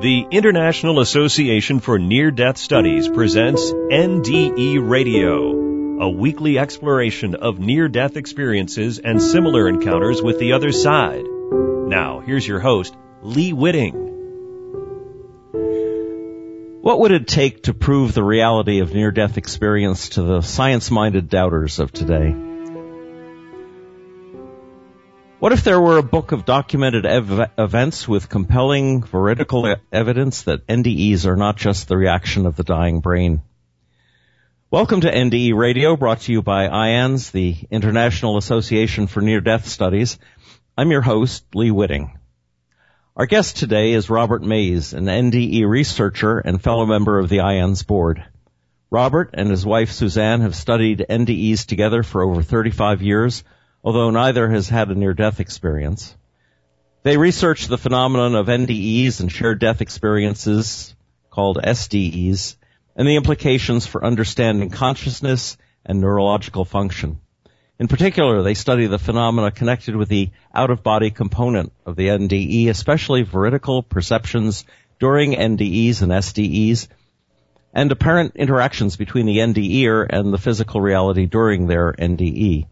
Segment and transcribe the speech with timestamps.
[0.00, 5.50] The International Association for Near Death Studies presents NDE Radio,
[6.00, 11.26] a weekly exploration of near death experiences and similar encounters with the other side.
[11.26, 13.92] Now, here's your host, Lee Witting.
[16.80, 20.90] What would it take to prove the reality of near death experience to the science
[20.90, 22.49] minded doubters of today?
[25.40, 30.66] What if there were a book of documented ev- events with compelling veridical evidence that
[30.66, 33.40] NDEs are not just the reaction of the dying brain?
[34.70, 39.66] Welcome to NDE Radio, brought to you by IANDS, the International Association for Near Death
[39.66, 40.18] Studies.
[40.76, 42.18] I'm your host, Lee Witting.
[43.16, 47.86] Our guest today is Robert Mays, an NDE researcher and fellow member of the IANDS
[47.86, 48.22] board.
[48.90, 53.42] Robert and his wife Suzanne have studied NDEs together for over 35 years,
[53.82, 56.16] although neither has had a near-death experience.
[57.02, 60.94] They research the phenomenon of NDEs and shared death experiences
[61.30, 62.56] called SDEs
[62.94, 65.56] and the implications for understanding consciousness
[65.86, 67.20] and neurological function.
[67.78, 73.22] In particular, they study the phenomena connected with the out-of-body component of the NDE, especially
[73.22, 74.66] veridical perceptions
[74.98, 76.88] during NDEs and SDEs,
[77.72, 82.66] and apparent interactions between the NDEer and the physical reality during their NDE.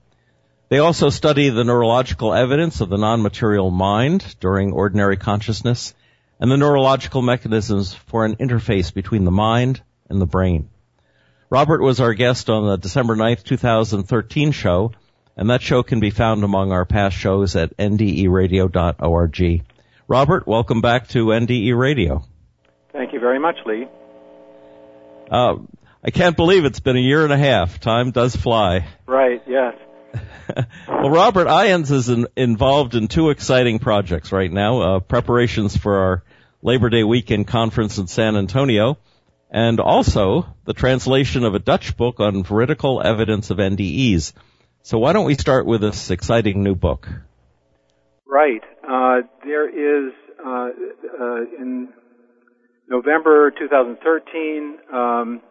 [0.68, 5.94] They also study the neurological evidence of the non-material mind during ordinary consciousness
[6.38, 10.68] and the neurological mechanisms for an interface between the mind and the brain.
[11.48, 14.92] Robert was our guest on the December 9th, 2013 show,
[15.38, 19.62] and that show can be found among our past shows at nderadio.org.
[20.06, 22.24] Robert, welcome back to NDE Radio.
[22.92, 23.86] Thank you very much, Lee.
[25.30, 25.56] Uh,
[26.04, 27.80] I can't believe it's been a year and a half.
[27.80, 28.86] Time does fly.
[29.06, 29.74] Right, yes.
[30.88, 35.98] Well, Robert IANDS is in, involved in two exciting projects right now, uh, preparations for
[35.98, 36.24] our
[36.62, 38.98] Labor Day weekend conference in San Antonio,
[39.50, 44.32] and also the translation of a Dutch book on veridical evidence of NDEs.
[44.82, 47.08] So why don't we start with this exciting new book?
[48.26, 48.62] Right.
[48.82, 50.12] Uh, there is,
[50.44, 50.68] uh,
[51.20, 51.88] uh in
[52.88, 55.42] November 2013, um,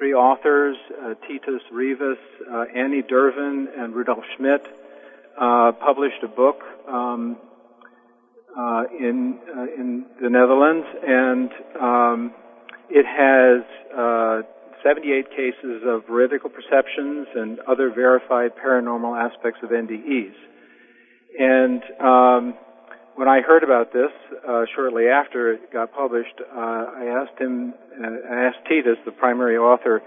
[0.00, 2.16] three authors, uh, Titus Rivas,
[2.50, 4.62] uh, Anny Dirven, and Rudolf Smit,
[5.38, 6.56] uh, published a book
[6.88, 7.36] um,
[8.58, 12.34] uh, in uh, in the Netherlands, and um,
[12.88, 13.62] it has
[13.94, 14.40] uh,
[14.82, 20.32] 78 cases of veridical perceptions and other verified paranormal aspects of NDEs.
[21.38, 22.54] And um,
[23.20, 24.08] when I heard about this
[24.48, 29.12] uh, shortly after it got published, uh, I asked him, uh, I asked Titus, the
[29.12, 30.00] primary author,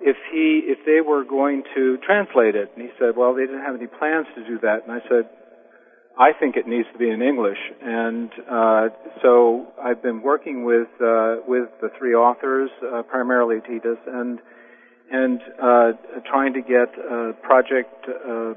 [0.00, 3.62] if he if they were going to translate it, and he said, well, they didn't
[3.62, 4.82] have any plans to do that.
[4.82, 5.30] And I said,
[6.18, 8.88] I think it needs to be in English, and uh,
[9.22, 14.40] so I've been working with uh, with the three authors, uh, primarily Titus, and
[15.12, 15.92] and uh,
[16.28, 18.54] trying to get a project uh,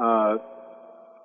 [0.00, 0.36] uh,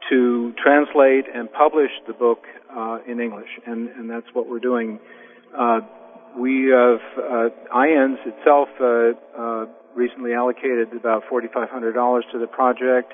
[0.09, 2.43] to translate and publish the book
[2.75, 4.99] uh, in English, and, and that's what we're doing.
[5.57, 5.81] Uh,
[6.37, 9.65] we have uh, IANDS itself uh, uh,
[9.95, 13.13] recently allocated about $4,500 to the project,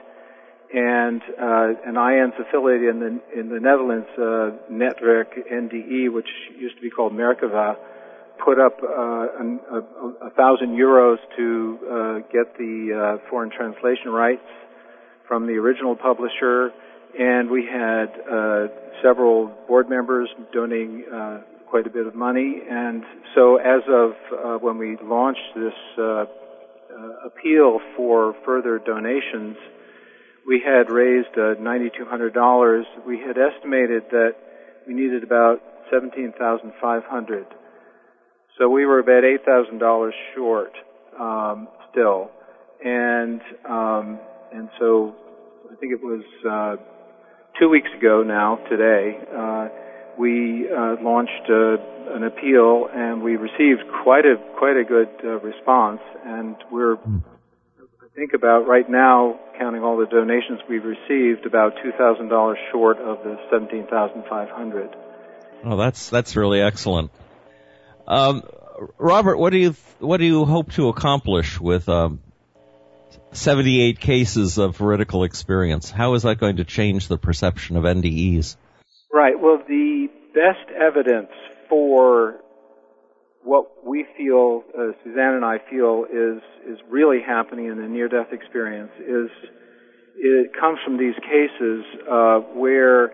[0.73, 6.75] and uh, an IANDS affiliate in the in the Netherlands, uh, Netwerk NDE, which used
[6.75, 7.75] to be called Merkawah,
[8.43, 14.45] put up uh, a, a, thousand euros to uh, get the uh, foreign translation rights
[15.29, 16.73] from the original publisher,
[17.17, 18.67] and we had uh,
[19.01, 22.61] several board members donating uh, quite a bit of money.
[22.67, 23.03] And
[23.35, 26.25] so, as of uh, when we launched this uh, uh,
[27.27, 29.55] appeal for further donations,
[30.47, 32.83] we had raised $9,200.
[33.05, 34.35] We had estimated that
[34.87, 35.61] we needed about
[35.91, 37.45] 17,500.
[38.57, 40.73] So we were about $8,000 short
[41.19, 42.31] um, still,
[42.83, 44.19] and um,
[44.53, 45.15] and so
[45.71, 46.81] I think it was uh,
[47.59, 49.67] two weeks ago now, today, uh,
[50.17, 51.77] we uh, launched uh,
[52.15, 58.07] an appeal and we received quite a quite a good uh, response, and we're I
[58.15, 62.97] think about right now, counting all the donations we've received, about two thousand dollars short
[62.97, 64.89] of the seventeen thousand five hundred.
[65.63, 67.11] Oh, that's that's really excellent.
[68.07, 68.43] Um,
[68.97, 72.19] Robert, what do you what do you hope to accomplish with um,
[73.31, 75.89] 78 cases of veridical experience.
[75.89, 78.55] How is that going to change the perception of NDEs?
[79.13, 79.39] Right.
[79.39, 81.31] Well, the best evidence
[81.67, 82.39] for
[83.43, 88.31] what we feel, uh, Suzanne and I feel, is is really happening in the near-death
[88.31, 89.29] experience is
[90.15, 93.13] it comes from these cases uh, where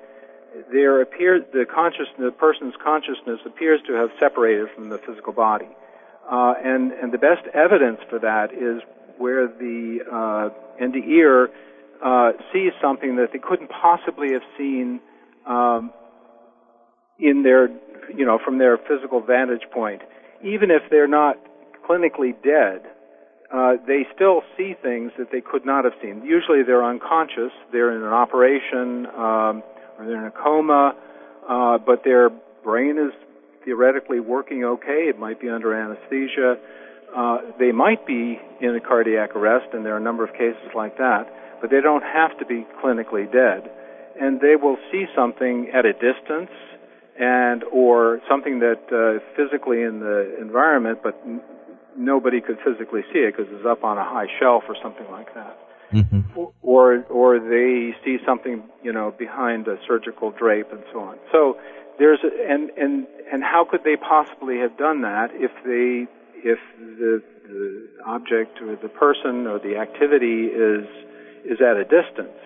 [0.71, 5.69] there appears the conscious the person's consciousness appears to have separated from the physical body,
[6.29, 8.81] uh, and and the best evidence for that is
[9.17, 11.47] where the uh, NDEer
[12.03, 14.99] uh, sees something that they couldn't possibly have seen
[15.47, 15.91] um,
[17.19, 17.69] in their
[18.13, 20.01] you know from their physical vantage point,
[20.43, 21.37] even if they're not
[21.87, 22.81] clinically dead.
[23.53, 26.23] Uh, they still see things that they could not have seen.
[26.25, 29.63] Usually they're unconscious, they're in an operation, um,
[29.97, 30.95] or they're in a coma,
[31.47, 32.31] uh, but their
[32.63, 33.13] brain is
[33.63, 35.07] theoretically working okay.
[35.09, 36.57] It might be under anesthesia.
[37.15, 40.69] Uh, they might be in a cardiac arrest, and there are a number of cases
[40.75, 41.31] like that,
[41.61, 43.71] but they don't have to be clinically dead.
[44.19, 46.51] And they will see something at a distance,
[47.19, 51.41] and or something that uh, physically in the environment, but n-
[51.97, 55.33] nobody could physically see it because it's up on a high shelf or something like
[55.33, 55.57] that
[55.93, 56.41] mm-hmm.
[56.61, 61.17] or or they see something you know behind a surgical drape and so on.
[61.31, 61.57] So
[61.99, 66.07] there's a, and and and how could they possibly have done that if they
[66.45, 70.85] if the the object or the person or the activity is
[71.43, 72.39] is at a distance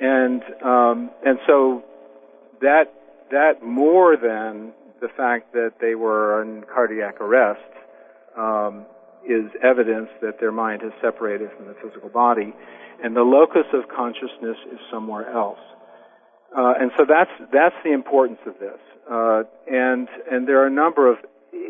[0.00, 1.82] and um, and so
[2.60, 2.92] that
[3.30, 7.60] that more than the fact that they were in cardiac arrest
[8.36, 8.84] um,
[9.24, 12.52] is evidence that their mind has separated from the physical body,
[13.02, 15.58] and the locus of consciousness is somewhere else.
[16.56, 18.78] Uh, and so that's that's the importance of this.
[19.10, 21.18] Uh, and and there are a number of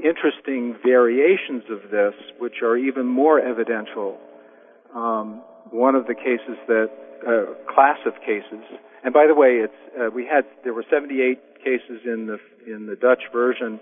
[0.04, 4.18] interesting variations of this, which are even more evidential.
[4.94, 6.90] Um, one of the cases that
[7.26, 8.64] uh, class of cases,
[9.02, 12.86] and by the way, it's uh, we had there were 78 cases in the in
[12.86, 13.80] the Dutch version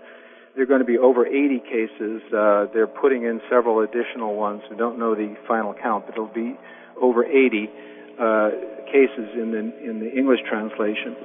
[0.55, 2.21] there are going to be over 80 cases.
[2.31, 4.61] Uh, they're putting in several additional ones.
[4.69, 6.55] We don't know the final count, but it'll be
[7.01, 7.69] over 80
[8.19, 8.49] uh,
[8.85, 11.15] cases in the in the English translation.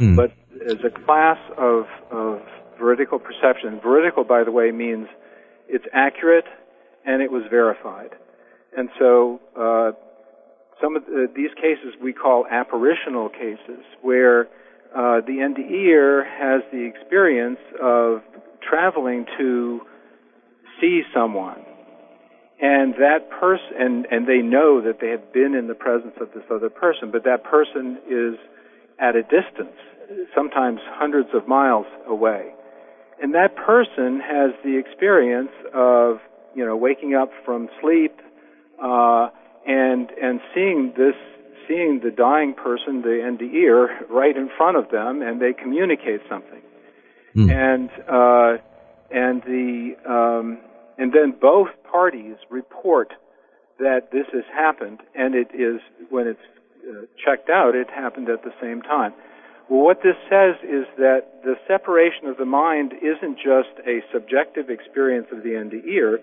[0.00, 0.16] Mm.
[0.16, 0.32] But
[0.66, 2.40] as a class of of
[2.80, 5.06] veridical perception, veridical, by the way, means
[5.68, 6.46] it's accurate
[7.04, 8.10] and it was verified.
[8.76, 9.92] And so uh,
[10.80, 14.42] some of the, these cases we call apparitional cases, where
[14.96, 18.22] uh, the NDEer has the experience of
[18.68, 19.80] traveling to
[20.80, 21.62] see someone,
[22.60, 26.28] and that person, and, and they know that they have been in the presence of
[26.34, 28.34] this other person, but that person is
[28.98, 29.76] at a distance,
[30.34, 32.52] sometimes hundreds of miles away.
[33.20, 36.18] And that person has the experience of,
[36.54, 38.18] you know, waking up from sleep,
[38.82, 39.28] uh,
[39.66, 41.14] and, and seeing this
[41.70, 46.62] seeing the dying person, the NDEer, right in front of them, and they communicate something.
[47.36, 47.50] Mm.
[47.52, 48.62] And uh,
[49.10, 50.58] and the um,
[50.98, 53.12] and then both parties report
[53.78, 55.80] that this has happened, and it is
[56.10, 56.40] when it's
[56.88, 59.14] uh, checked out, it happened at the same time.
[59.70, 64.68] Well, what this says is that the separation of the mind isn't just a subjective
[64.68, 66.18] experience of the end ear,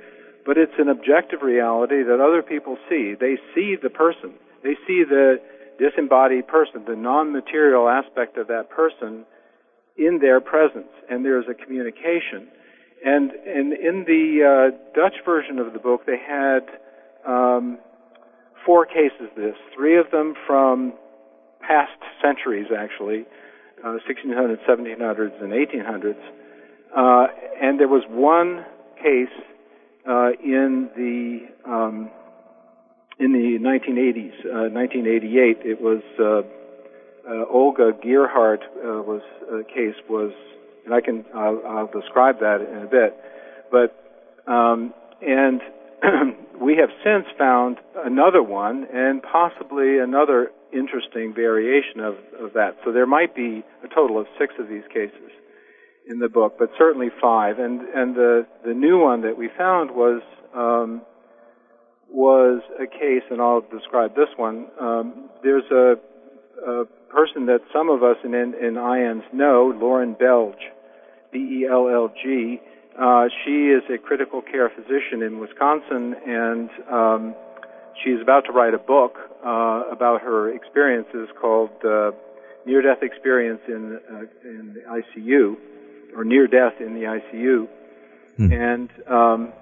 [0.45, 3.15] but it's an objective reality that other people see.
[3.17, 4.33] They see the person.
[4.63, 5.39] They see the
[5.79, 9.25] disembodied person, the non-material aspect of that person
[9.95, 12.49] in their presence, and there's a communication.
[13.05, 16.67] And, and in the uh, Dutch version of the book, they had
[17.25, 17.77] um,
[18.65, 20.93] four cases of this, three of them from
[21.67, 21.91] past
[22.21, 23.25] centuries, actually,
[23.83, 26.15] uh, 1600s, 1700s, and 1800s.
[26.95, 27.27] Uh,
[27.61, 28.65] and there was one
[29.01, 29.27] case
[30.07, 32.09] uh, in the um,
[33.19, 36.43] in the 1980s, uh, 1988, it was uh,
[37.27, 39.21] uh, Olga Gearhardt uh, was
[39.73, 40.31] case was,
[40.85, 43.17] and I can I'll, I'll describe that in a bit,
[43.71, 45.61] but um, and
[46.61, 52.77] we have since found another one and possibly another interesting variation of, of that.
[52.85, 55.31] So there might be a total of six of these cases
[56.09, 57.59] in the book, but certainly five.
[57.59, 60.21] And and the the new one that we found was.
[60.55, 61.01] Um,
[62.09, 64.67] was a case, and I'll describe this one.
[64.79, 65.95] Um, there's a,
[66.65, 68.73] a, person that some of us in, in, in
[69.33, 70.55] know, Laurin Bellg,
[71.31, 72.59] B-E-L-L-G.
[72.99, 77.35] Uh, she is a critical care physician in Wisconsin, and um,
[78.03, 82.11] she's about to write a book uh, about her experiences called uh,
[82.65, 85.57] Near Death Experience in, uh, in the ICU,
[86.15, 87.67] or Near Death in the ICU.
[88.37, 88.53] Hmm.
[88.53, 89.53] And um,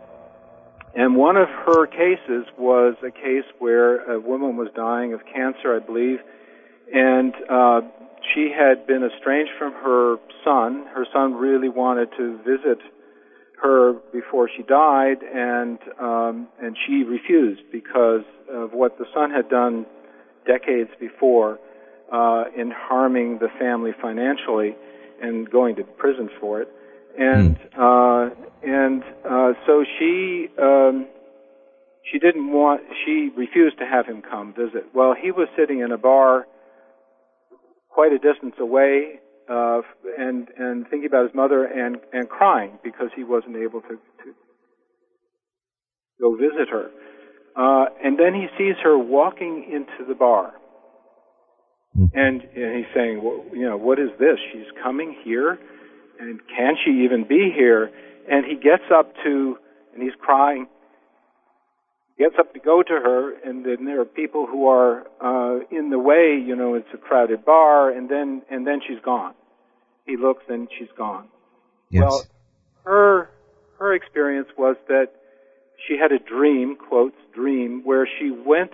[0.96, 5.76] and one of her cases was a case where a woman was dying of cancer,
[5.76, 6.20] I believe,
[6.94, 7.82] and uh,
[8.34, 10.16] she had been estranged from her
[10.46, 10.86] son.
[10.94, 12.80] Her son really wanted to visit
[13.66, 15.80] her before she died, and
[16.10, 18.26] um, and she refused because
[18.62, 19.86] of what the son had done
[20.54, 21.52] decades before.
[22.12, 24.76] uh, in harming the family financially
[25.22, 26.70] and going to prison for it.
[27.18, 27.82] And Hmm.
[27.82, 28.30] uh,
[28.64, 31.08] and uh, so she um,
[32.12, 34.86] she didn't want she refused to have him come visit.
[34.94, 36.46] Well, he was sitting in a bar
[37.90, 39.82] quite a distance away uh,
[40.18, 44.34] and and thinking about his mother and and crying because he wasn't able to, to
[46.20, 46.90] go visit her.
[47.56, 50.54] Uh, and then he sees her walking into the bar.
[51.96, 52.06] Hmm.
[52.14, 54.38] And, and he's saying, well, you know, what is this?
[54.52, 55.58] She's coming here,
[56.20, 57.90] and can she even be here?
[58.30, 59.58] And he gets up to,
[59.94, 60.68] and he's crying,
[62.18, 65.90] gets up to go to her, and then there are people who are uh, in
[65.90, 66.42] the way.
[66.44, 69.34] You know, it's a crowded bar, and then and then she's gone.
[70.06, 71.28] He looks, and she's gone.
[71.90, 72.04] Yes.
[72.04, 72.24] Well,
[72.86, 73.30] her
[73.80, 75.08] her experience was that
[75.88, 78.72] she had a dream, quotes dream, where she went.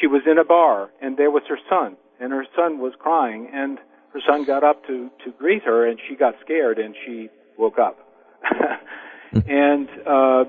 [0.00, 3.50] She was in a bar, and there was her son, and her son was crying,
[3.52, 3.78] and
[4.12, 7.78] her son got up to to greet her, and she got scared, and she woke
[7.78, 7.98] up.
[9.46, 10.44] and uh,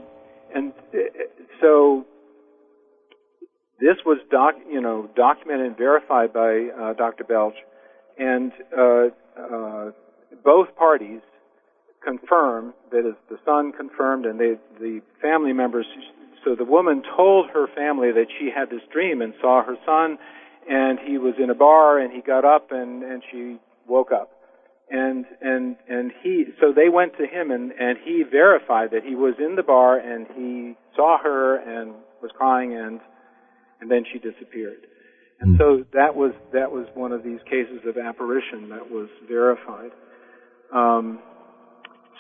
[0.56, 0.98] and uh,
[1.62, 2.06] so
[3.84, 7.26] this was doc, you know, documented and verified by uh, Dr.
[7.26, 7.52] Bellg,
[8.18, 9.92] and uh, uh,
[10.42, 11.20] both parties
[12.02, 15.86] confirmed that is the son confirmed, and they, the family members.
[16.46, 20.18] So the woman told her family that she had this dream and saw her son,
[20.70, 24.32] and he was in a bar, and he got up, and and she woke up,
[24.90, 26.46] and and and he.
[26.62, 29.98] So they went to him, and and he verified that he was in the bar,
[29.98, 33.02] and he saw her and was crying, and
[33.84, 34.88] and then she disappeared.
[35.42, 39.92] And so that was that was one of these cases of apparition that was verified.
[40.74, 41.20] Um,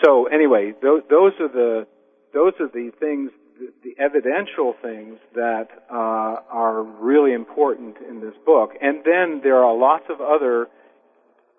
[0.03, 1.87] so anyway, those, those are the
[2.33, 8.33] those are the things, the, the evidential things that uh, are really important in this
[8.45, 8.71] book.
[8.81, 10.67] And then there are lots of other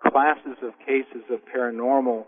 [0.07, 2.25] classes of cases of paranormal,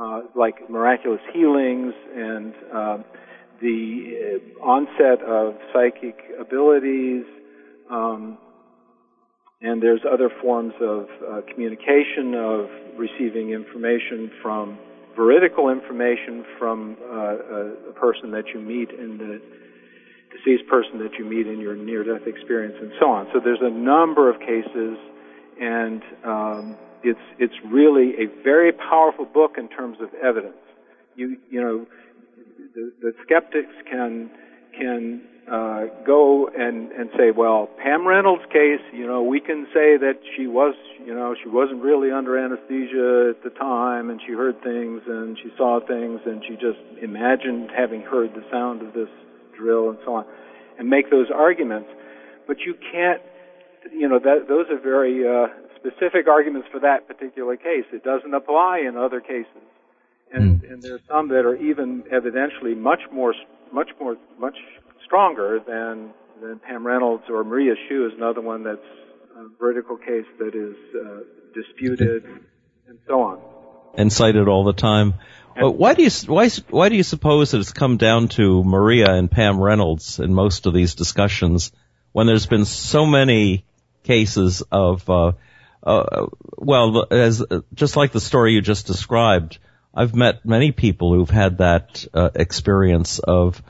[0.00, 2.98] uh, like miraculous healings and uh,
[3.60, 7.24] the uh, onset of psychic abilities.
[7.90, 8.38] Um,
[9.60, 14.78] and there's other forms of uh, communication, of receiving information from
[15.16, 19.40] veridical information from uh, a, a person that you meet in the
[20.30, 23.26] deceased person that you meet in your near-death experience, and so on.
[23.32, 24.96] So there's a number of cases,
[25.60, 30.62] and um, it's it's really a very powerful book in terms of evidence.
[31.16, 31.86] You you know,
[32.74, 34.30] the, the skeptics can
[34.78, 39.96] can uh, go and and say, well, Pam Reynolds' case, you know, we can say
[39.96, 40.74] that she was,
[41.04, 45.38] you know, she wasn't really under anesthesia at the time, and she heard things and
[45.38, 49.08] she saw things, and she just imagined having heard the sound of this
[49.56, 50.24] drill and so on,
[50.78, 51.88] and make those arguments.
[52.46, 53.22] But you can't,
[53.92, 57.84] you know, that those are very uh, specific arguments for that particular case.
[57.92, 59.64] It doesn't apply in other cases,
[60.32, 63.34] and and are some that are even evidentially much more,
[63.72, 64.56] much more, much
[65.04, 68.80] stronger than than Pam Reynolds or Maria's shoe is another one that's
[69.36, 71.20] a veridical case that is uh,
[71.54, 72.24] disputed
[72.88, 73.40] and so on.
[73.94, 75.14] and cited all the time.
[75.60, 79.12] Uh, why do you why why do you suppose that it's come down to Maria
[79.12, 81.72] and Pam Reynolds in most of these discussions
[82.12, 83.64] when there's been so many
[84.04, 85.32] cases of uh,
[85.82, 87.44] uh, well as
[87.74, 89.58] just like the story you just described
[89.94, 93.62] I've met many people who've had that uh, experience of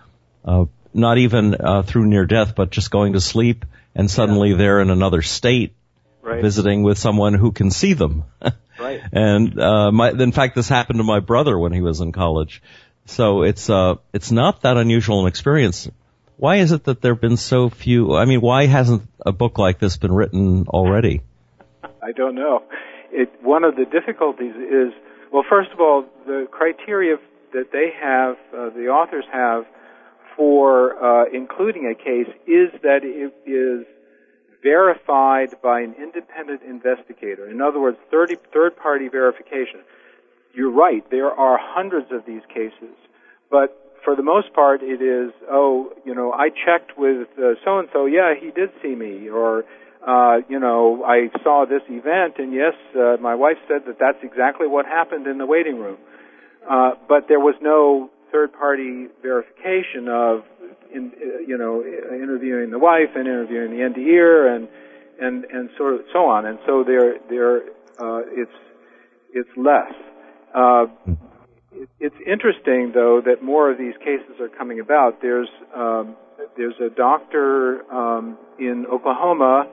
[0.44, 4.80] uh, not even uh, through near death but just going to sleep and suddenly they're
[4.80, 5.74] in another state
[6.20, 6.42] Right.
[6.42, 8.24] visiting with someone who can see them.
[8.78, 9.00] Right.
[9.10, 12.62] And uh, my, in fact, this happened to my brother when he was in college.
[13.06, 15.90] So it's uh, it's not that unusual an experience.
[16.36, 18.14] Why is it that there have been so few?
[18.14, 21.22] I mean, why hasn't a book like this been written already?
[21.82, 22.62] I don't know.
[23.10, 24.92] It, one of the difficulties is,
[25.32, 27.16] well, first of all, the criteria
[27.52, 29.64] that they have, uh, the authors have,
[30.36, 33.86] for uh, including a case is that it is
[34.62, 37.48] verified by an independent investigator.
[37.48, 39.80] In other words, 30, third-party verification.
[40.54, 41.08] You're right.
[41.10, 42.94] There are hundreds of these cases,
[43.50, 47.88] but for the most part, it is, oh, you know, I checked with so and
[47.92, 48.06] so.
[48.06, 49.64] Yeah, he did see me, or
[50.06, 54.18] uh, you know, I saw this event, and yes, uh, my wife said that that's
[54.22, 55.98] exactly what happened in the waiting room.
[56.68, 60.44] Uh, but there was no third-party verification of,
[60.92, 61.12] in,
[61.46, 64.68] you know, interviewing the wife and interviewing the NDER and
[65.20, 66.46] and and sort of so on.
[66.46, 67.56] And so there there
[67.98, 68.52] uh, it's
[69.32, 69.92] it's less.
[70.54, 70.86] Uh,
[71.72, 75.20] it, it's interesting though that more of these cases are coming about.
[75.20, 76.16] There's um,
[76.56, 79.68] there's a doctor um, in Oklahoma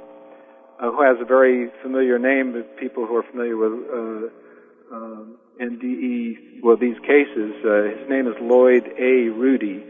[0.80, 6.62] uh, who has a very familiar name people who are familiar with uh, um, NDE,
[6.64, 7.54] well, these cases.
[7.64, 9.30] Uh, his name is Lloyd A.
[9.30, 9.84] Rudy,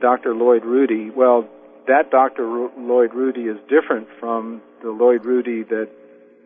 [0.00, 0.34] Dr.
[0.34, 1.10] Lloyd Rudy.
[1.10, 1.48] Well,
[1.86, 2.68] that Dr.
[2.76, 5.88] Lloyd Rudy is different from the Lloyd Rudy that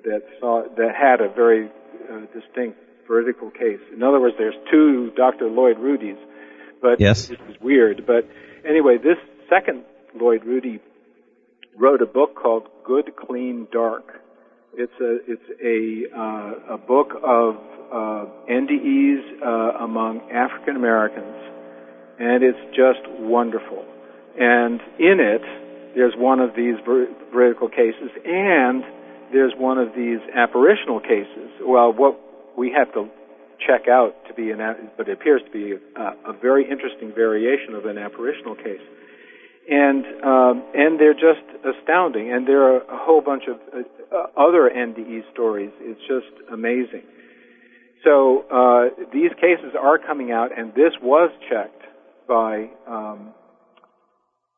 [0.04, 1.68] that saw that had a very
[2.10, 3.80] uh, distinct veridical case.
[3.92, 5.48] In other words, there's two Dr.
[5.48, 6.18] Lloyd Rudys,
[6.80, 7.26] but yes.
[7.26, 8.06] this is weird.
[8.06, 8.28] But
[8.68, 9.84] anyway, this second
[10.14, 10.80] Lloyd Rudy
[11.78, 14.04] wrote a book called Good, Clean, Dark.
[14.74, 17.56] It's a it's a uh, a book of
[17.92, 21.36] uh, NDEs uh, among African Americans,
[22.18, 23.84] and it's just wonderful.
[24.38, 25.42] And in it,
[25.94, 28.82] there's one of these ver- veridical cases, and
[29.30, 31.52] there's one of these apparitional cases.
[31.60, 32.18] Well, what
[32.56, 33.10] we have to
[33.60, 34.60] check out to be an,
[34.96, 38.80] but it appears to be a, a very interesting variation of an apparitional case
[39.68, 42.32] and um, and they're just astounding.
[42.32, 43.56] And there are a whole bunch of
[44.12, 45.70] uh, other NDE stories.
[45.80, 47.02] It's just amazing.
[48.04, 51.82] So uh, these cases are coming out, and this was checked
[52.28, 53.32] by um,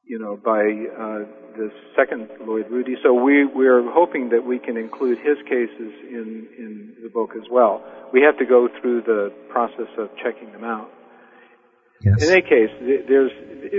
[0.06, 2.96] you know by uh, the second Lloyd Rudy.
[3.02, 7.48] So we we're hoping that we can include his cases in in the book as
[7.50, 7.84] well.
[8.12, 10.88] We have to go through the process of checking them out.
[12.04, 12.22] Yes.
[12.22, 12.70] In any case,
[13.08, 13.32] there's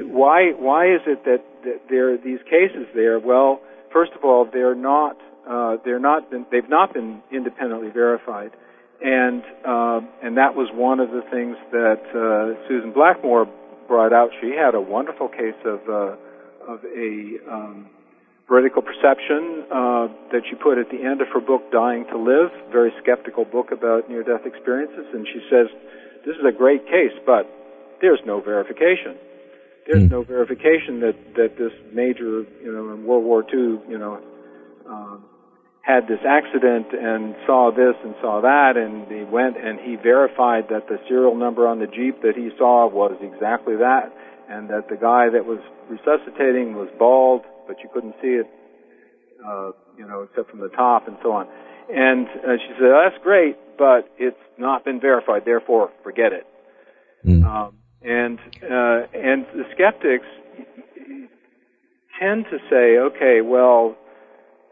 [0.09, 3.19] why why is it that, that there are these cases there?
[3.19, 3.61] Well,
[3.93, 5.17] first of all, they're not
[5.47, 8.51] uh, they're not been, they've not been independently verified,
[9.01, 13.45] and uh, and that was one of the things that uh, Susan Blackmore
[13.87, 14.31] brought out.
[14.41, 16.17] She had a wonderful case of uh,
[16.65, 17.89] of a um,
[18.49, 22.49] veridical perception uh, that she put at the end of her book, Dying to Live,
[22.71, 25.67] very skeptical book about near-death experiences, and she says
[26.25, 27.45] this is a great case, but
[28.01, 29.15] there's no verification.
[29.87, 30.17] There's Hmm.
[30.17, 34.19] no verification that that this major, you know, in World War II, you know,
[34.87, 35.23] um,
[35.81, 40.67] had this accident and saw this and saw that, and he went and he verified
[40.69, 44.11] that the serial number on the Jeep that he saw was exactly that,
[44.49, 48.47] and that the guy that was resuscitating was bald, but you couldn't see it,
[49.45, 51.47] uh, you know, except from the top and so on.
[51.93, 55.43] And uh, she said, "That's great, but it's not been verified.
[55.45, 56.47] Therefore, forget it."
[57.23, 57.45] Mm.
[57.45, 60.27] Um, and uh, and the skeptics
[62.19, 63.95] tend to say, okay, well,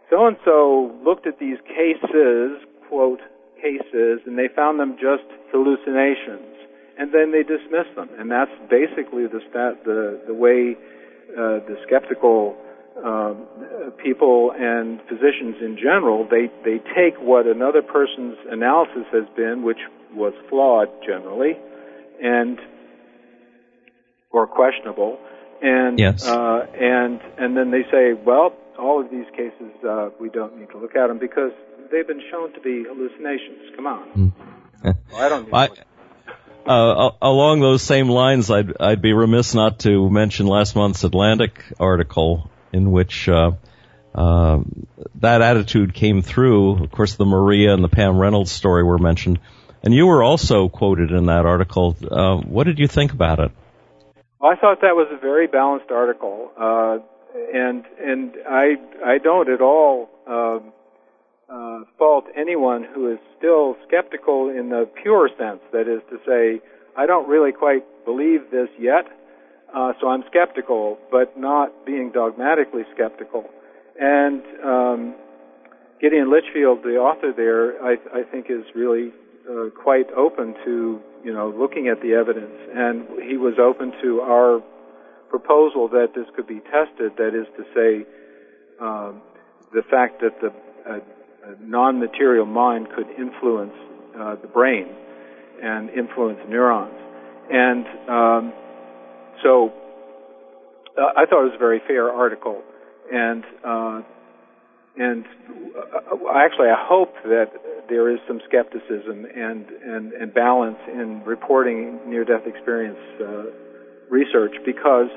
[0.09, 3.19] so and so looked at these cases, quote
[3.61, 6.55] cases, and they found them just hallucinations,
[6.97, 10.77] and then they dismiss them, and that's basically the stat, the the way
[11.33, 12.55] uh, the skeptical
[13.03, 13.47] um,
[13.97, 19.81] people and physicians in general they they take what another person's analysis has been, which
[20.13, 21.57] was flawed generally,
[22.21, 22.59] and
[24.33, 25.17] or questionable,
[25.61, 26.27] and Yes.
[26.27, 30.69] uh, and and then they say, well, all of these cases uh, we don't need
[30.71, 31.51] to look at them because
[31.91, 33.71] they've been shown to be hallucinations.
[33.75, 34.33] Come on,
[34.83, 35.45] well, I don't.
[35.45, 35.69] Need I,
[36.65, 41.61] uh, along those same lines, I'd, I'd be remiss not to mention last month's Atlantic
[41.79, 43.51] article in which uh,
[44.15, 46.83] um, that attitude came through.
[46.83, 49.39] Of course, the Maria and the Pam Reynolds story were mentioned,
[49.83, 51.97] and you were also quoted in that article.
[52.09, 53.51] Uh, what did you think about it?
[54.43, 56.97] Well, I thought that was a very balanced article, uh,
[57.53, 58.75] and and I
[59.06, 60.73] I don't at all um,
[61.47, 65.62] uh, fault anyone who is still skeptical in the pure sense.
[65.71, 66.60] That is to say,
[66.97, 69.06] I don't really quite believe this yet,
[69.73, 73.49] uh, so I'm skeptical, but not being dogmatically skeptical.
[73.97, 75.15] And um,
[76.01, 79.13] Gideon Lichfield, the author there, I, I think is really
[79.49, 84.21] uh, quite open to you know looking at the evidence, and he was open to
[84.21, 84.62] our
[85.29, 87.13] proposal that this could be tested.
[87.17, 88.06] That is to say,
[88.79, 89.21] um,
[89.73, 90.53] the fact that the
[91.62, 93.73] non-material mind could influence
[94.17, 94.88] uh, the brain
[95.62, 96.93] and influence neurons,
[97.51, 98.53] and um,
[99.41, 99.73] so
[100.97, 102.62] uh, I thought it was a very fair article,
[103.12, 104.01] and uh,
[104.97, 105.25] and
[105.75, 107.51] uh, actually I hope that
[107.89, 113.45] there is some skepticism and and, and balance in reporting near-death experience uh,
[114.10, 115.10] research because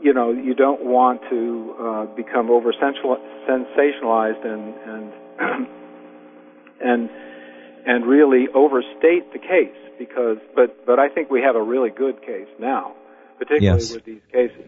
[0.00, 5.12] you know you don't want to uh, become over sensationalized and and
[6.80, 7.10] and
[7.86, 12.22] and really overstate the case because but but I think we have a really good
[12.22, 12.94] case now
[13.38, 13.92] particularly Yes.
[13.92, 14.64] with these cases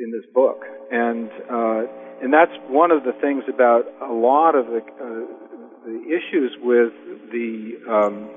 [0.00, 1.82] in this book and uh,
[2.22, 5.26] and that's one of the things about a lot of the uh,
[5.84, 6.92] the issues with
[7.32, 8.28] the um,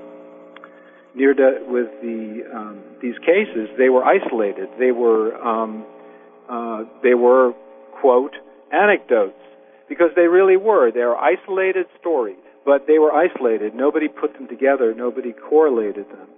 [1.14, 5.84] near death with the um, these cases they were isolated they were um,
[6.48, 7.52] uh, they were
[8.00, 8.34] quote
[8.72, 9.40] anecdotes
[9.88, 10.90] because they really were.
[10.90, 13.74] They're isolated stories, but they were isolated.
[13.74, 14.94] Nobody put them together.
[14.94, 16.28] Nobody correlated them.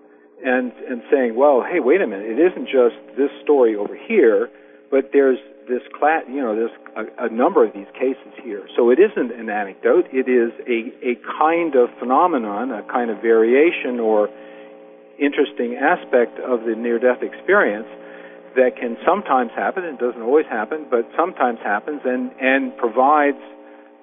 [0.45, 2.27] And, and saying, well, hey, wait a minute.
[2.29, 4.51] It isn't just this story over here,
[4.91, 8.69] but there's this class, you know, there's a, a number of these cases here.
[8.77, 10.07] So it isn't an anecdote.
[10.13, 14.29] It is a, a kind of phenomenon, a kind of variation or
[15.19, 17.89] interesting aspect of the near-death experience
[18.55, 19.85] that can sometimes happen.
[19.85, 23.41] It doesn't always happen, but sometimes happens and and provides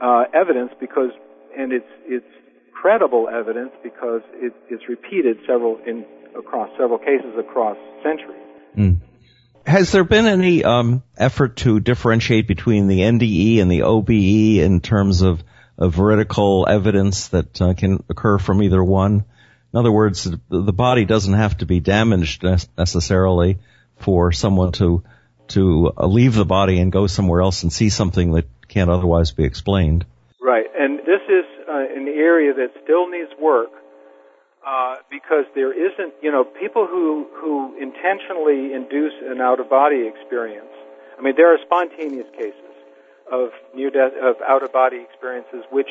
[0.01, 1.11] uh, evidence because
[1.57, 2.25] and it's it's
[2.73, 6.05] credible evidence because it, it's repeated several in
[6.37, 8.41] across several cases across centuries.
[8.77, 8.97] Mm.
[9.65, 14.81] Has there been any um, effort to differentiate between the NDE and the OBE in
[14.81, 15.41] terms of,
[15.77, 19.23] of veridical evidence that uh, can occur from either one?
[19.73, 23.57] In other words, the body doesn't have to be damaged necessarily
[23.97, 25.03] for someone to
[25.49, 29.31] to uh, leave the body and go somewhere else and see something that can't otherwise
[29.31, 30.05] be explained.
[30.41, 33.69] Right, and this is uh, an area that still needs work
[34.65, 40.07] uh, because there isn't, you know, people who who intentionally induce an out of body
[40.07, 40.71] experience.
[41.17, 42.73] I mean, there are spontaneous cases
[43.31, 45.89] of near death of out of body experiences which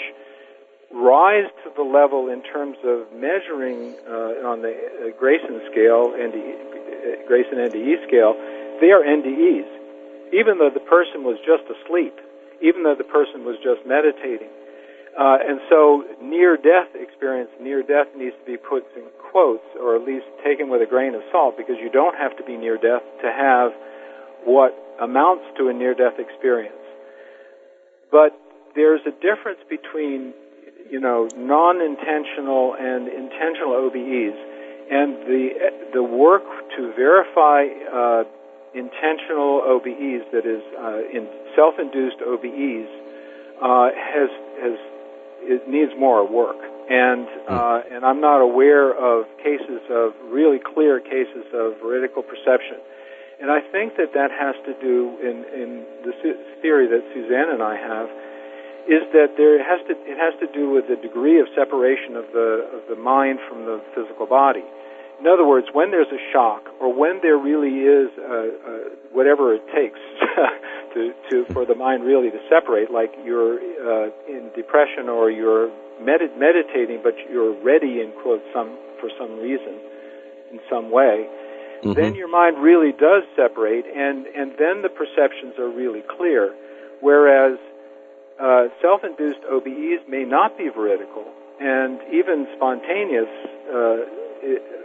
[0.92, 7.26] rise to the level in terms of measuring uh, on the uh, Grayson scale, NDE,
[7.26, 8.36] Grayson NDE scale,
[8.80, 9.68] they are NDEs,
[10.32, 12.12] even though the person was just asleep,
[12.60, 14.52] even though the person was just meditating.
[15.12, 20.24] Uh, and so near-death experience, near-death needs to be put in quotes, or at least
[20.44, 23.72] taken with a grain of salt, because you don't have to be near-death to have
[24.44, 26.74] what amounts to a near-death experience.
[28.10, 28.32] But
[28.74, 30.32] there's a difference between
[30.92, 34.36] you know, non-intentional and intentional OBEs,
[34.92, 35.48] and the
[35.94, 36.44] the work
[36.76, 38.24] to verify uh,
[38.74, 42.88] intentional OBEs, that is, uh, in self-induced OBEs,
[43.64, 44.28] uh, has
[44.60, 44.76] has
[45.42, 46.58] it needs more work.
[46.88, 47.52] And hmm.
[47.52, 52.78] uh, and I'm not aware of cases of really clear cases of veridical perception.
[53.40, 55.70] And I think that that has to do in in
[56.06, 56.12] the
[56.62, 58.08] theory that Suzanne and I have
[58.86, 62.26] is that there has to it has to do with the degree of separation of
[62.34, 64.64] the of the mind from the physical body.
[65.22, 68.74] In other words, when there's a shock, or when there really is a, a,
[69.14, 70.02] whatever it takes
[70.94, 75.70] to, to for the mind really to separate, like you're uh, in depression or you're
[76.00, 79.74] med- meditating, but you're ready in quote some for some reason,
[80.52, 81.26] in some way,
[81.82, 81.92] mm-hmm.
[81.92, 86.54] then your mind really does separate, and and then the perceptions are really clear.
[87.00, 87.58] Whereas
[88.40, 91.26] uh, self-induced OBEs may not be veridical,
[91.60, 93.30] and even spontaneous
[93.68, 94.06] uh,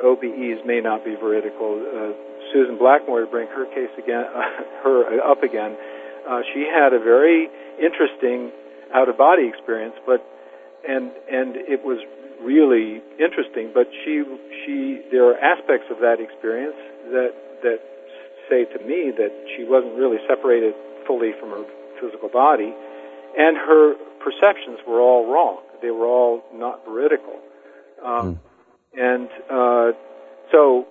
[0.03, 1.77] OBEs may not be veridical.
[1.77, 4.25] Uh, Susan Blackmore, to bring her case again,
[4.83, 5.75] her up again,
[6.27, 7.47] uh, she had a very
[7.79, 8.51] interesting
[8.93, 10.23] out-of-body experience, but
[10.87, 11.99] and and it was
[12.41, 13.71] really interesting.
[13.73, 14.23] But she
[14.65, 16.77] she there are aspects of that experience
[17.11, 17.31] that
[17.63, 17.79] that
[18.49, 20.73] say to me that she wasn't really separated
[21.05, 21.65] fully from her
[21.99, 22.73] physical body
[23.37, 25.61] and her perceptions were all wrong.
[25.81, 27.37] They were all not veridical,
[28.03, 28.39] um, mm.
[28.97, 29.97] and uh,
[30.51, 30.87] so,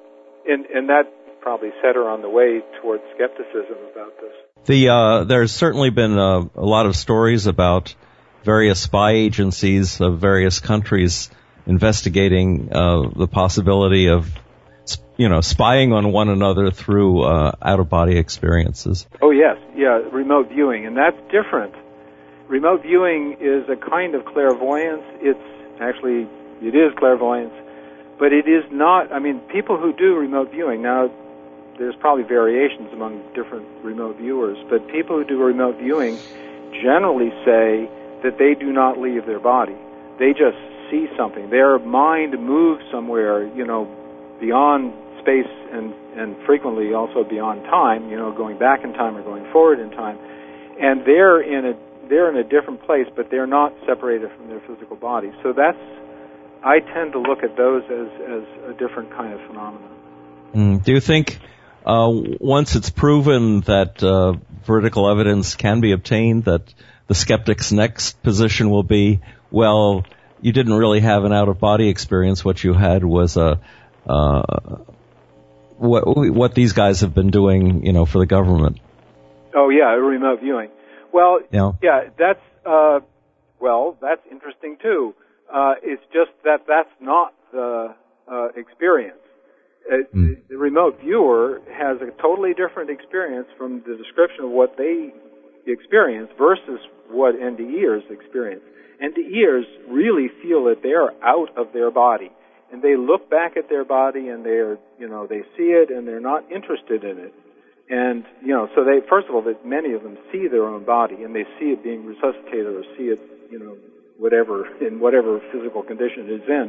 [0.46, 1.10] and, and that
[1.46, 4.32] probably set her on the way towards skepticism about this.
[4.64, 7.94] The uh, there's certainly been a, a lot of stories about
[8.42, 11.30] various spy agencies of various countries
[11.64, 14.28] investigating uh, the possibility of
[15.16, 19.06] you know spying on one another through uh, out of body experiences.
[19.22, 21.76] Oh yes, yeah, remote viewing, and that's different
[22.48, 25.04] remote viewing is a kind of clairvoyance.
[25.20, 25.38] It's
[25.80, 26.26] actually,
[26.60, 27.54] it is clairvoyance,
[28.18, 31.10] but it is not, I mean, people who do remote viewing, now
[31.78, 36.18] there's probably variations among different remote viewers, but people who do remote viewing
[36.82, 37.88] generally say
[38.22, 39.76] that they do not leave their body.
[40.18, 40.56] They just
[40.90, 41.50] see something.
[41.50, 43.88] Their mind moves somewhere, you know,
[44.40, 49.22] beyond space and, and frequently also beyond time, you know, going back in time or
[49.22, 50.18] going forward in time.
[50.80, 51.74] And they're in a
[52.08, 55.32] they're in a different place, but they're not separated from their physical body.
[55.42, 55.78] So that's
[56.62, 59.90] I tend to look at those as as a different kind of phenomenon.
[60.54, 60.84] Mm.
[60.84, 61.38] Do you think
[61.86, 66.62] uh, once it's proven that uh, veridical evidence can be obtained, that
[67.06, 69.20] the skeptic's next position will be,
[69.52, 70.04] well,
[70.40, 72.44] you didn't really have an out of body experience.
[72.44, 73.60] What you had was a
[74.06, 74.42] uh,
[75.78, 78.78] what what these guys have been doing, you know, for the government.
[79.54, 80.70] Oh yeah, remote viewing.
[81.12, 83.00] Well, yeah, yeah that's uh,
[83.60, 85.14] well, that's interesting too.
[85.52, 87.94] Uh, it's just that that's not the
[88.30, 89.18] uh, experience.
[89.88, 90.36] It, mm.
[90.48, 95.12] The remote viewer has a totally different experience from the description of what they
[95.66, 98.62] experience versus what NDEers experience.
[99.02, 102.30] NDEers really feel that they are out of their body,
[102.72, 105.90] and they look back at their body and they are, you know, they see it
[105.90, 107.34] and they're not interested in it.
[107.88, 110.84] And you know, so they first of all, that many of them see their own
[110.84, 113.20] body and they see it being resuscitated or see it,
[113.50, 113.76] you know,
[114.18, 116.66] whatever in whatever physical condition it is in,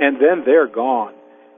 [0.00, 1.14] and then they're gone.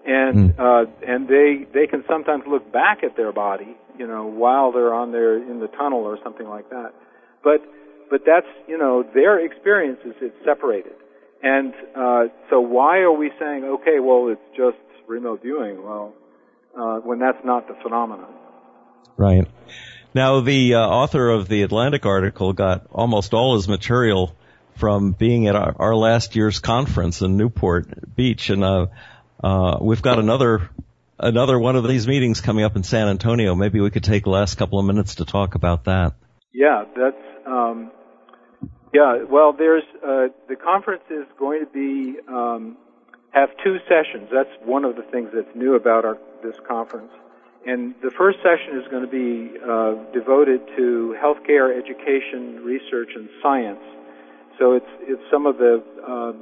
[0.07, 0.61] And Hmm.
[0.61, 4.95] uh, and they they can sometimes look back at their body, you know, while they're
[4.95, 6.92] on their in the tunnel or something like that.
[7.42, 7.62] But
[8.09, 10.95] but that's you know their experience is it's separated.
[11.42, 15.83] And uh, so why are we saying okay, well it's just remote viewing?
[15.83, 16.14] Well,
[16.79, 18.33] uh, when that's not the phenomenon.
[19.16, 19.47] Right.
[20.14, 24.35] Now, the uh, author of the Atlantic article got almost all his material
[24.77, 28.87] from being at our, our last year's conference in Newport Beach, and uh,
[29.42, 30.70] uh, we've got another
[31.18, 33.55] another one of these meetings coming up in San Antonio.
[33.55, 36.14] Maybe we could take the last couple of minutes to talk about that.
[36.53, 37.90] Yeah, that's um,
[38.92, 39.25] yeah.
[39.29, 42.77] Well, there's uh, the conference is going to be um,
[43.33, 44.29] have two sessions.
[44.33, 47.12] That's one of the things that's new about our this conference.
[47.66, 53.29] And the first session is going to be uh, devoted to healthcare education, research, and
[53.42, 53.83] science.
[54.59, 56.33] So it's it's some of the uh,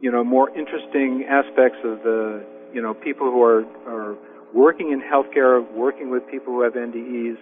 [0.00, 4.16] you know more interesting aspects of the you know people who are are
[4.54, 7.36] working in healthcare, working with people who have NDEs,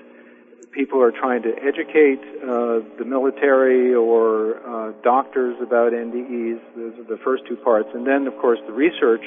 [0.73, 6.61] people who are trying to educate uh, the military or uh, doctors about NDEs.
[6.77, 9.25] Those are the first two parts, and then of course the research.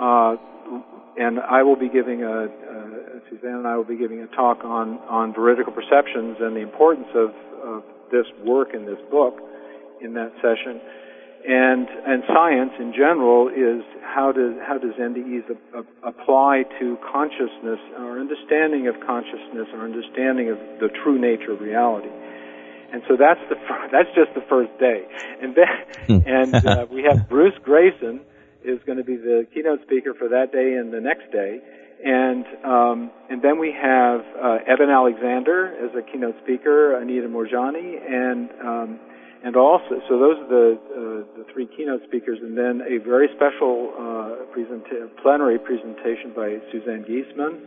[0.00, 0.36] Uh,
[1.18, 2.48] and I will be giving a,
[3.28, 7.08] Suzanne and I will be giving a talk on on veridical perceptions and the importance
[7.14, 7.30] of,
[7.62, 9.40] of this work in this book
[10.00, 10.80] in that session.
[11.46, 15.48] And and science in general is how does how does NDEs
[16.04, 22.10] apply to consciousness, our understanding of consciousness, our understanding of the true nature of reality.
[22.92, 25.06] And so that's the fir- that's just the first day,
[25.40, 28.20] and then and uh, we have Bruce Grayson
[28.62, 31.60] is going to be the keynote speaker for that day and the next day,
[32.04, 37.96] and um, and then we have uh, Eben Alexander as a keynote speaker, Anita Moorjani,
[37.96, 39.00] and um,
[39.44, 43.28] and also so those are the uh, the three keynote speakers, and then a very
[43.36, 47.60] special uh, presenta- plenary presentation by Suzanne Giesemann,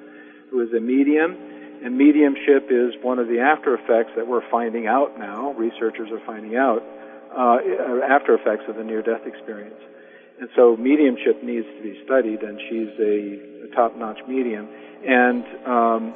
[0.49, 1.37] who is a medium.
[1.83, 5.51] And mediumship is one of the after effects that we're finding out now.
[5.51, 6.81] Researchers are finding out
[7.35, 7.57] uh,
[8.07, 9.81] after effects of the near-death experience.
[10.39, 14.69] And so mediumship needs to be studied, and she's a, a top-notch medium.
[15.05, 16.13] And um,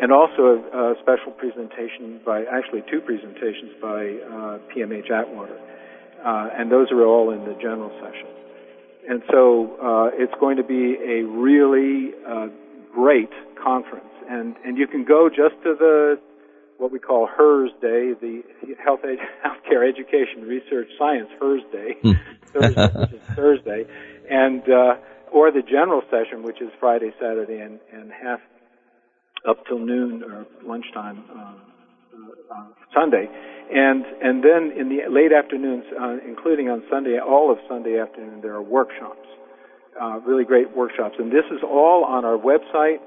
[0.00, 5.58] and also a, a, special presentation by, actually two presentations by uh, PMH Atwater.
[6.24, 8.28] Uh, and those are all in the general session.
[9.08, 12.48] And so uh, it's going to be a really uh,
[12.92, 13.30] great
[13.62, 14.04] conference.
[14.28, 16.20] And, and you can go just to the
[16.80, 18.42] what we call HERS Day, the
[18.82, 21.96] Health Ed- Healthcare Education Research Science HERS Day,
[22.46, 23.84] Thursday, Thursday,
[24.30, 24.94] and uh,
[25.30, 28.40] or the general session, which is Friday, Saturday, and, and half
[29.48, 33.28] up till noon or lunchtime uh, uh, Sunday,
[33.72, 38.40] and and then in the late afternoons, uh, including on Sunday, all of Sunday afternoon,
[38.42, 39.26] there are workshops,
[40.00, 42.98] uh, really great workshops, and this is all on our website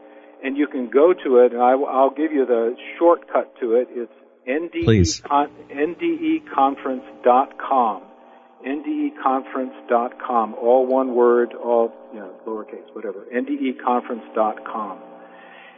[0.44, 3.88] and you can go to it, and I, will give you the shortcut to it.
[3.92, 4.12] It's
[4.48, 8.04] NDE con, ndeconference.com.
[8.68, 10.56] ndeconference.com.
[10.56, 13.26] All one word, all you know, lowercase, whatever.
[13.34, 14.98] ndeconference.com.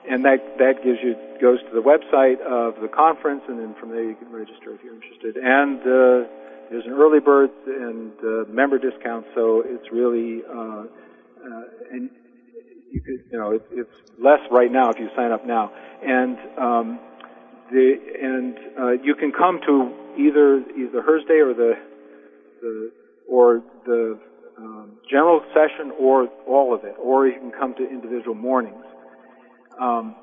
[0.09, 3.89] And that that gives you goes to the website of the conference, and then from
[3.89, 5.35] there you can register if you're interested.
[5.37, 6.29] And uh,
[6.69, 10.85] there's an early bird and uh, member discount, so it's really uh,
[11.91, 12.09] and
[12.91, 16.37] you could, you know, it, it's less right now if you sign up now, and
[16.57, 16.99] um,
[17.71, 21.73] the and uh, you can come to either either Thursday or the
[22.61, 22.91] the
[23.27, 24.19] or the
[24.57, 28.84] um, general session or all of it, or you can come to individual mornings.
[29.79, 30.15] Um,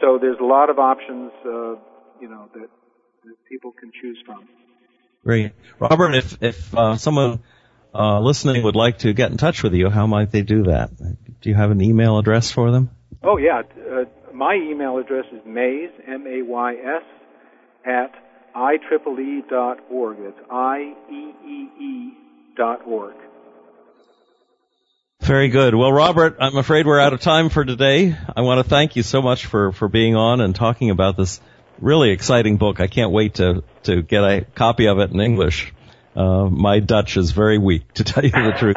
[0.00, 1.76] so there's a lot of options, uh,
[2.20, 2.68] you know, that,
[3.24, 4.48] that people can choose from.
[5.24, 6.14] Great, Robert.
[6.14, 7.40] If if uh, someone
[7.94, 10.90] uh, listening would like to get in touch with you, how might they do that?
[10.96, 12.90] Do you have an email address for them?
[13.22, 17.02] Oh yeah, uh, my email address is mays m a y s
[17.86, 18.12] at
[18.54, 20.18] ieee dot org.
[20.22, 22.12] That's i e e e
[22.56, 23.14] dot org.
[25.24, 25.74] Very good.
[25.74, 28.14] Well, Robert, I'm afraid we're out of time for today.
[28.36, 31.40] I want to thank you so much for, for being on and talking about this
[31.80, 32.78] really exciting book.
[32.78, 35.72] I can't wait to, to get a copy of it in English.
[36.14, 38.76] Uh, my Dutch is very weak, to tell you the truth.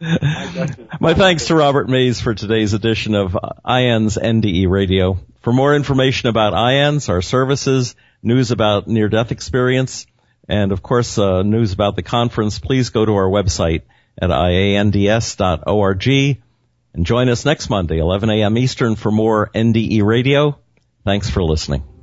[1.00, 5.20] my thanks to Robert Mays for today's edition of IANDS NDE Radio.
[5.42, 10.08] For more information about IANDS, our services, news about near-death experience,
[10.48, 13.82] and of course, uh, news about the conference, please go to our website,
[14.20, 16.08] at iands.org.
[16.94, 18.56] And join us next Monday, 11 a.m.
[18.56, 20.56] Eastern for more NDE radio.
[21.04, 21.93] Thanks for listening.